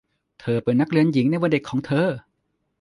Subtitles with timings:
[0.39, 2.07] เธอเป็นนักเรียนหญิงในวัยเด็กของเธอ